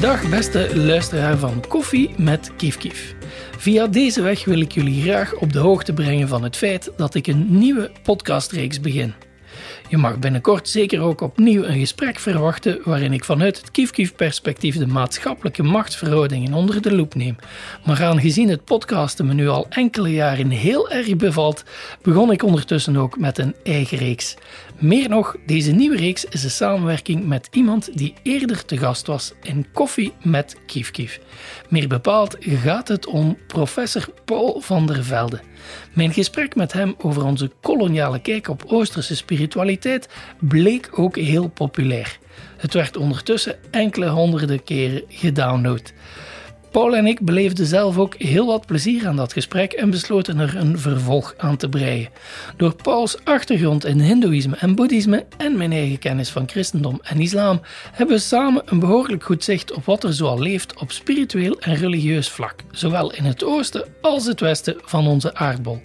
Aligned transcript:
Dag 0.00 0.30
beste 0.30 0.76
luisteraar 0.76 1.38
van 1.38 1.64
Koffie 1.68 2.10
met 2.16 2.52
Kief 2.56 2.76
Kief. 2.76 3.14
Via 3.56 3.86
deze 3.86 4.22
weg 4.22 4.44
wil 4.44 4.60
ik 4.60 4.72
jullie 4.72 5.02
graag 5.02 5.34
op 5.34 5.52
de 5.52 5.58
hoogte 5.58 5.92
brengen 5.92 6.28
van 6.28 6.42
het 6.42 6.56
feit 6.56 6.90
dat 6.96 7.14
ik 7.14 7.26
een 7.26 7.46
nieuwe 7.58 7.90
podcastreeks 8.02 8.80
begin. 8.80 9.14
Je 9.88 9.96
mag 9.96 10.18
binnenkort 10.18 10.68
zeker 10.68 11.00
ook 11.00 11.20
opnieuw 11.20 11.64
een 11.64 11.78
gesprek 11.78 12.18
verwachten 12.18 12.80
waarin 12.84 13.12
ik 13.12 13.24
vanuit 13.24 13.56
het 13.56 13.70
kief-kief-perspectief 13.70 14.76
de 14.76 14.86
maatschappelijke 14.86 15.62
machtsverhoudingen 15.62 16.52
onder 16.52 16.82
de 16.82 16.94
loep 16.94 17.14
neem. 17.14 17.36
Maar 17.84 18.04
aangezien 18.04 18.48
het 18.48 18.64
podcasten 18.64 19.26
me 19.26 19.34
nu 19.34 19.48
al 19.48 19.66
enkele 19.68 20.12
jaren 20.12 20.50
heel 20.50 20.90
erg 20.90 21.16
bevalt, 21.16 21.64
begon 22.02 22.32
ik 22.32 22.42
ondertussen 22.42 22.96
ook 22.96 23.18
met 23.18 23.38
een 23.38 23.54
eigen 23.62 23.98
reeks. 23.98 24.36
Meer 24.78 25.08
nog, 25.08 25.36
deze 25.46 25.72
nieuwe 25.72 25.96
reeks 25.96 26.24
is 26.24 26.44
een 26.44 26.50
samenwerking 26.50 27.26
met 27.26 27.48
iemand 27.50 27.98
die 27.98 28.14
eerder 28.22 28.64
te 28.64 28.76
gast 28.76 29.06
was 29.06 29.32
in 29.42 29.66
Koffie 29.72 30.12
met 30.22 30.56
Kief 30.66 30.90
Kief. 30.90 31.20
Meer 31.68 31.88
bepaald 31.88 32.36
gaat 32.40 32.88
het 32.88 33.06
om 33.06 33.38
professor 33.46 34.08
Paul 34.24 34.60
van 34.60 34.86
der 34.86 35.04
Velde. 35.04 35.40
Mijn 35.92 36.12
gesprek 36.12 36.54
met 36.54 36.72
hem 36.72 36.94
over 36.98 37.24
onze 37.24 37.50
koloniale 37.60 38.20
kijk 38.20 38.48
op 38.48 38.64
Oosterse 38.66 39.16
spiritualiteit 39.16 40.08
bleek 40.38 40.88
ook 40.98 41.16
heel 41.16 41.48
populair. 41.48 42.18
Het 42.56 42.74
werd 42.74 42.96
ondertussen 42.96 43.56
enkele 43.70 44.08
honderden 44.08 44.64
keren 44.64 45.02
gedownload. 45.08 45.92
Paul 46.78 46.96
en 46.96 47.06
ik 47.06 47.20
beleefden 47.20 47.66
zelf 47.66 47.98
ook 47.98 48.14
heel 48.14 48.46
wat 48.46 48.66
plezier 48.66 49.06
aan 49.06 49.16
dat 49.16 49.32
gesprek 49.32 49.72
en 49.72 49.90
besloten 49.90 50.38
er 50.38 50.56
een 50.56 50.78
vervolg 50.78 51.34
aan 51.36 51.56
te 51.56 51.68
breien. 51.68 52.08
Door 52.56 52.74
Pauls 52.74 53.24
achtergrond 53.24 53.84
in 53.84 54.00
Hindoeïsme 54.00 54.56
en 54.56 54.74
Boeddhisme 54.74 55.24
en 55.36 55.56
mijn 55.56 55.72
eigen 55.72 55.98
kennis 55.98 56.30
van 56.30 56.48
christendom 56.48 56.98
en 57.02 57.20
islam 57.20 57.60
hebben 57.92 58.16
we 58.16 58.22
samen 58.22 58.62
een 58.64 58.78
behoorlijk 58.78 59.24
goed 59.24 59.44
zicht 59.44 59.72
op 59.72 59.84
wat 59.84 60.04
er 60.04 60.12
zoal 60.12 60.38
leeft 60.38 60.80
op 60.80 60.92
spiritueel 60.92 61.58
en 61.60 61.74
religieus 61.74 62.28
vlak, 62.28 62.64
zowel 62.70 63.12
in 63.12 63.24
het 63.24 63.44
oosten 63.44 63.88
als 64.00 64.26
het 64.26 64.40
westen 64.40 64.76
van 64.84 65.06
onze 65.06 65.34
aardbol. 65.34 65.82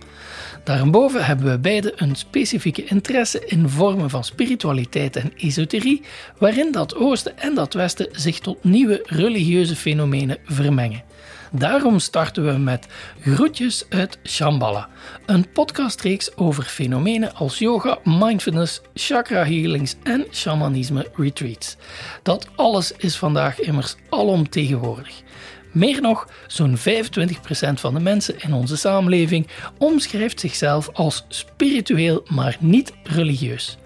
Daarboven 0.64 1.26
hebben 1.26 1.52
we 1.52 1.60
beide 1.60 1.94
een 1.96 2.16
specifieke 2.16 2.84
interesse 2.84 3.46
in 3.46 3.70
vormen 3.70 4.10
van 4.10 4.24
spiritualiteit 4.24 5.16
en 5.16 5.34
esoterie, 5.38 6.02
waarin 6.38 6.72
dat 6.72 6.96
oosten 6.96 7.38
en 7.38 7.56
dat 7.56 7.74
westen 7.74 8.08
zich 8.12 8.40
tot 8.40 8.64
nieuwe 8.64 9.02
religieuze 9.06 9.76
fenomenen 9.76 10.38
vermengen. 10.46 11.04
Daarom 11.52 12.00
starten 12.00 12.46
we 12.46 12.52
met 12.52 12.88
Groetjes 13.22 13.86
uit 13.90 14.18
Shambhala, 14.24 14.90
een 15.26 15.52
podcastreeks 15.52 16.38
over 16.38 16.64
fenomenen 16.64 17.36
als 17.36 17.58
yoga, 17.58 18.00
mindfulness, 18.04 18.82
chakra 18.94 19.44
healings 19.44 19.96
en 20.04 20.26
shamanisme 20.32 21.08
retreats. 21.16 21.78
Dat 22.24 22.48
alles 22.56 22.92
is 22.98 23.18
vandaag 23.18 23.60
immers 23.60 23.96
alomtegenwoordig. 24.10 25.22
Meer 25.74 26.02
nog, 26.02 26.28
zo'n 26.48 26.78
25% 26.78 26.82
van 27.74 27.94
de 27.94 28.00
mensen 28.00 28.36
in 28.40 28.54
onze 28.54 28.78
samenleving 28.78 29.48
omschrijft 29.78 30.40
zichzelf 30.40 30.90
als 30.94 31.26
spiritueel, 31.28 32.24
maar 32.28 32.58
niet 32.60 32.94
religieus. 33.04 33.78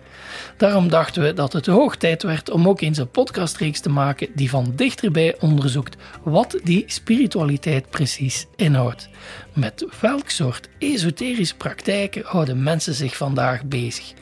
Daarom 0.57 0.89
dachten 0.89 1.23
we 1.23 1.33
dat 1.33 1.53
het 1.53 1.65
hoog 1.65 1.95
tijd 1.95 2.23
werd 2.23 2.49
om 2.49 2.67
ook 2.67 2.81
eens 2.81 2.97
een 2.97 3.11
podcastreeks 3.11 3.79
te 3.79 3.89
maken 3.89 4.27
die 4.35 4.49
van 4.49 4.73
dichterbij 4.75 5.35
onderzoekt 5.39 5.95
wat 6.23 6.59
die 6.63 6.83
spiritualiteit 6.87 7.89
precies 7.89 8.45
inhoudt. 8.55 9.09
Met 9.53 9.85
welk 9.99 10.29
soort 10.29 10.69
esoterische 10.79 11.55
praktijken 11.55 12.21
houden 12.25 12.63
mensen 12.63 12.93
zich 12.93 13.17
vandaag 13.17 13.65
bezig? 13.65 14.13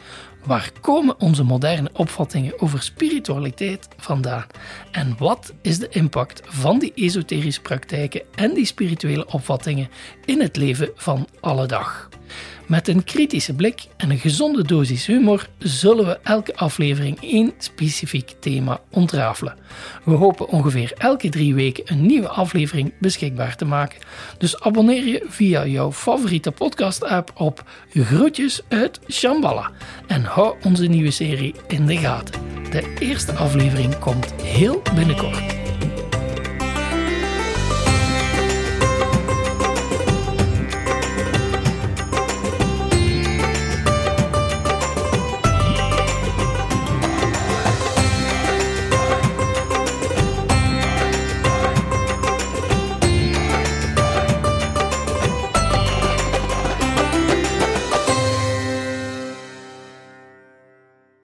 Waar 0.46 0.72
komen 0.82 1.20
onze 1.20 1.44
moderne 1.44 1.90
opvattingen 1.94 2.62
over 2.62 2.82
spiritualiteit 2.82 3.88
vandaan? 3.98 4.46
En 4.92 5.16
wat 5.18 5.54
is 5.62 5.80
de 5.80 5.90
impact 5.90 6.42
van 6.46 6.80
die 6.80 6.94
esoterische 6.96 7.62
praktijken 7.62 8.22
en 8.36 8.54
die 8.54 8.66
spirituele 8.66 9.28
opvattingen 9.28 9.90
in 10.26 10.42
het 10.42 10.56
leven 10.56 10.90
van 10.96 11.28
alle 11.40 11.66
dag? 11.66 12.10
Met 12.66 12.88
een 12.88 13.04
kritische 13.04 13.54
blik 13.54 13.88
en 13.98 14.10
een 14.10 14.20
gezonde 14.20 14.64
dosis 14.64 15.06
humor 15.06 15.48
zullen 15.60 16.06
we 16.06 16.20
elke 16.24 16.56
aflevering 16.56 17.22
één 17.22 17.54
specifiek 17.58 18.34
thema 18.40 18.80
ontrafelen. 18.92 19.58
We 20.04 20.12
hopen 20.12 20.48
ongeveer 20.48 20.94
elke 20.98 21.30
drie 21.30 21.56
weken 21.56 21.84
een 21.86 22.06
nieuwe 22.06 22.28
aflevering 22.28 22.94
beschikbaar 23.00 23.56
te 23.56 23.66
maken. 23.66 24.00
Dus 24.38 24.60
abonneer 24.60 25.08
je 25.08 25.26
via 25.28 25.66
jouw 25.66 25.92
favoriete 25.92 26.52
podcast-app 26.52 27.32
op 27.36 27.64
Groetjes 27.90 28.62
uit 28.68 29.00
Shambhala 29.10 29.72
en 30.08 30.24
hou 30.24 30.56
onze 30.64 30.86
nieuwe 30.86 31.12
serie 31.12 31.56
in 31.68 31.86
de 31.86 31.98
gaten. 31.98 32.42
De 32.72 32.94
eerste 33.00 33.32
aflevering 33.32 34.00
komt 34.00 34.34
heel 34.42 34.82
binnenkort. 34.96 35.65